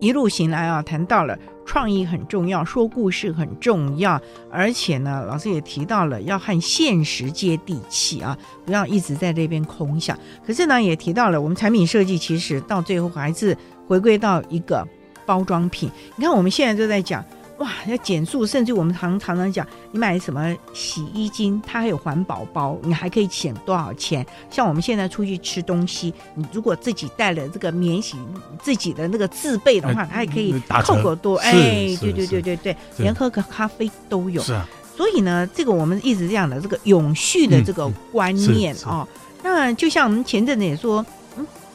[0.00, 4.20] 一路行来啊，谈到了创意很重要，说故事很重要，
[4.50, 10.18] 而且呢，老师也提到了要和现实接地气啊，不要一直在这边空想。
[10.46, 13.56] 可是呢，也提到了我们产品设计其实到最后还是
[13.86, 14.86] 回归到一个
[15.26, 15.90] 包装品。
[16.16, 17.24] 你看我们现在就在讲。
[17.58, 24.24] 哇，要减速，甚至我们常常常讲，你买什么洗衣精，它还有环保包，你还可以减多少钱？
[24.48, 28.16] 像我们现在出去吃东西，你如果自己带了这个免洗
[28.62, 30.54] 自己的那个自备的话，它还可以
[30.84, 31.52] 扣个多，哎，
[32.00, 34.40] 对对对对对，连喝个咖啡都有。
[34.40, 34.64] 是啊，
[34.96, 39.06] 所以呢，这个我们一直这样的这个永续的这个观念啊，
[39.42, 41.04] 那就像我们前阵子也说。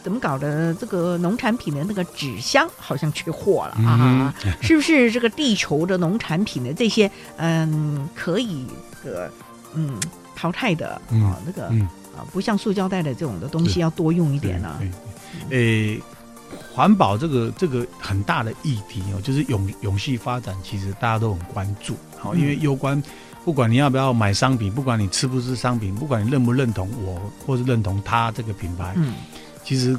[0.03, 0.73] 怎么搞的？
[0.73, 4.33] 这个农产品的那个纸箱好像缺货了啊！
[4.45, 8.65] 嗯、是不是这个地球的农产品的这些嗯可以
[9.01, 9.31] 这个
[9.73, 9.97] 嗯
[10.35, 11.81] 淘汰的啊、嗯、那个、嗯、
[12.15, 14.77] 啊不像塑胶袋的这种的东西要多用一点呢？
[15.51, 16.01] 诶，
[16.73, 21.95] 环保这个这个很大的议题哦，就是永永续发展，其实大家都很关注。
[22.19, 23.01] 好，因为攸关
[23.45, 29.13] 不管你要不要买商品，不管你吃不吃商品，不管你认不认同我或是认同他这个品牌，嗯。
[29.63, 29.97] 其实，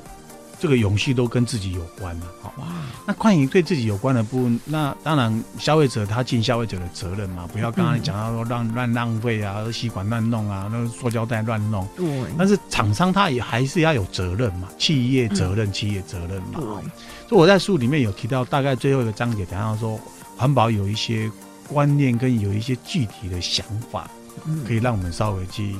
[0.60, 2.26] 这个永续都跟自己有关了。
[2.40, 2.66] 好哇，
[3.06, 11.86] 那关于对自己有关的部分，那当然消费者他尽消费者的责任嘛，不要刚刚讲到说乱乱浪费啊，吸管乱弄啊，那塑胶袋乱弄。
[11.96, 12.06] 对。
[12.38, 16.60] 但是厂商他也还是要有责任嘛，企业责任，企业责任嘛。
[16.60, 16.64] 对。
[17.28, 19.98] 所以我在书里面有提到，大概最后一个章节讲到说，
[20.36, 21.30] 环保有一些
[21.68, 24.08] 观念跟有一些具体的想法，
[24.66, 25.74] 可以让我们稍微去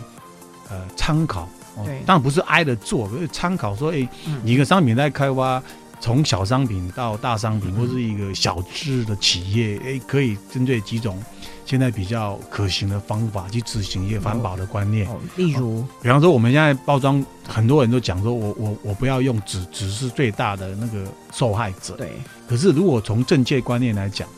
[0.69, 1.49] 呃参考。
[1.85, 4.09] 对，当然不是挨着做，参考说，哎、欸，
[4.43, 5.63] 你一个商品在开发，
[6.01, 11.21] 从小商品到大商品，或是一个小资的企业，哎、欸，可以针对几种
[11.65, 15.09] 现在比较可行的方法去执行一些环保的观念。
[15.37, 21.97] 例如、哦，比方说我们现在包装，很多人都讲说我我我不要用纸，纸是最大的那个受害者。
[21.97, 22.13] 对。
[22.47, 24.29] 可是如果从政界观念来讲，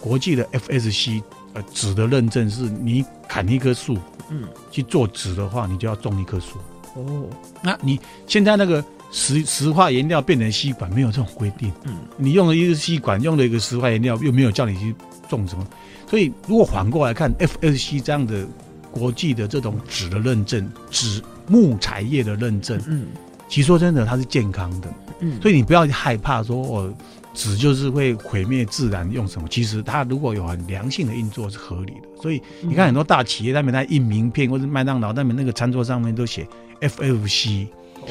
[0.00, 1.20] 国际的 FSC
[1.54, 3.98] 呃纸的认证是你砍一棵树，
[4.30, 6.58] 嗯，去做纸的话，你就要种一棵树。
[6.96, 7.26] 哦，
[7.62, 11.70] 那你现在那个石石化颜料变成吸管，没有这种规定。
[11.84, 14.94] 嗯，你用了一个吸管，用了一个石化颜料，又没有叫你去
[15.28, 15.66] 种什么。
[16.08, 18.46] 所以如果反过来看，FSC 这样的
[18.90, 23.06] 国际的这种纸的认证，纸木材业的认证，嗯，
[23.48, 24.88] 其实说真的，它是健康的。
[25.20, 26.94] 嗯，所以你不要害怕说哦，
[27.36, 29.46] 纸就是会毁灭自然，用什么？
[29.48, 32.08] 其实它如果有很良性的运作是合理的。
[32.20, 36.48] 所以你看很多大企业，他们在印名片，或者麦当劳，他们那个餐桌上面都写。
[36.78, 37.66] FFC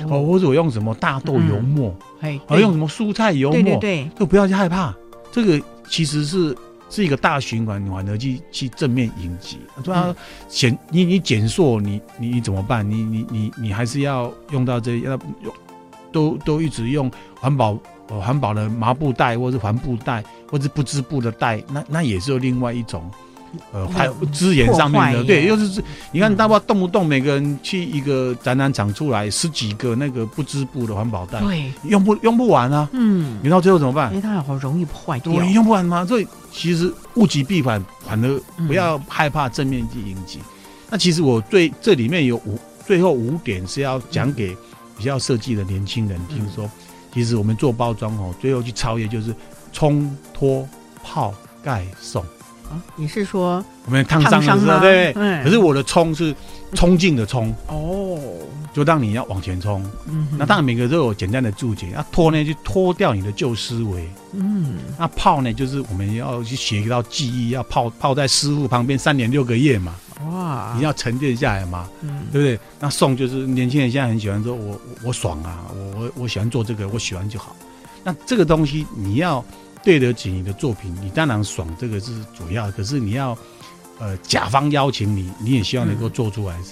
[0.10, 4.92] 哦，或者我用什么大豆油墨，哎、嗯，用什么蔬菜油墨，对对对，都不要去害怕。
[5.32, 6.58] 这个其实是
[6.90, 9.60] 是一个大循环，反而去去正面迎击。
[9.84, 10.16] 对啊，
[10.50, 12.90] 减你你减塑，你你你怎么办？
[12.90, 15.12] 你你你你还是要用到这要
[15.44, 15.54] 用，
[16.12, 17.78] 都都一直用环保
[18.08, 23.04] 环保的麻布袋，或是帆布袋，或是不织布的袋，那那也是有另外一种。
[23.72, 32.90] 呃，还有资源上面的，对，又是你看，大不动不动每个人去一个展览场出来十几个那个不织布的环保袋，对，用不用不完啊？
[32.92, 34.10] 嗯，你到最后怎么办？
[34.10, 36.06] 因为它好容易坏掉，对，用不完吗？
[36.06, 40.40] 所以其实物极必反，反而不要害怕正面去迎击。
[40.90, 44.54] 那其实我对这里面有五，最后五点是要讲给
[44.98, 46.70] 比较设计的年轻人听说，
[47.16, 49.34] 其实我们做包装哦，最后去超越就是
[49.72, 50.68] 冲脱
[51.02, 51.34] 泡
[51.64, 52.22] 盖送。
[52.70, 56.36] 啊，你是说我们烫伤的时候，对，对，可是我的冲是
[56.74, 58.20] 冲劲的冲哦，
[58.74, 59.82] 就让你要往前冲。
[60.08, 61.88] 嗯，那当然每个都有简单的注解。
[61.96, 64.10] 那脱呢，就脱掉你的旧思维。
[64.34, 69.96] 嗯，那泡呢，就是我们要去学一道技艺，要泡泡在师傅旁边三年六个月嘛。
[70.24, 72.60] 哇，你要沉淀下来嘛，嗯，对不对？
[72.80, 77.56] 那送就是年轻人现在很喜欢说，我我爽啊，我我我喜欢做这个，我喜欢就好。
[78.04, 79.44] 那这个东西你要。
[79.84, 82.72] 对得起你的作品，你当然爽，这个是主要。
[82.72, 83.38] 可是你要，
[84.00, 86.72] 呃，甲方邀请你，你也希望能够做出来是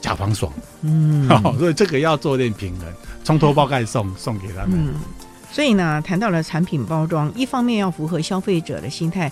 [0.00, 0.50] 甲方爽。
[0.80, 1.28] 嗯，
[1.60, 2.86] 所以这个要做点平衡，
[3.22, 4.70] 从头包盖送送给他们。
[4.72, 4.94] 嗯，
[5.52, 9.30] 所以呢，谈到了产品包装，一方面要符合消费者的心态。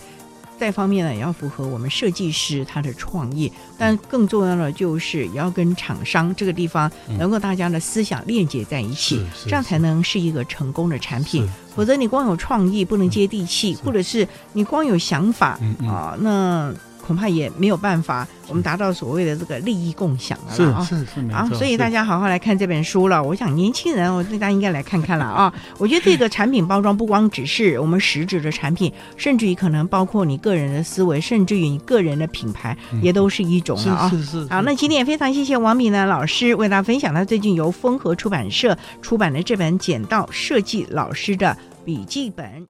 [0.58, 11.48] 再方面呢，也要符合我们设计师他的创意，但更重要的就是也要跟厂商这个地方能够大家的思想链接在一起，这样才能是一个成功的产品。
[11.74, 16.72] 否则你光有创意不能接地气，或者是你光有想法啊，那。
[17.04, 20.82] 恐怕也没有办法，我们达到所谓的这个利益共享了啊！
[20.82, 21.30] 是是是。
[21.30, 23.22] 啊，所以大家好好来看这本书了。
[23.22, 25.52] 我想年轻人，我大家应该来看看了啊！
[25.76, 34.08] 我觉得这个产品包装不光只是我们实质的产品，甚至于可能包括你个人的思维，甚至于你个人的品牌，也都是一种了啊！
[34.08, 34.48] 是是是。
[34.48, 41.54] 好，那今天也非常谢谢王敏呢老师为大家分享他最近由风和出版社出版的这本《剪刀设计老师的
[41.84, 42.46] 笔记本》。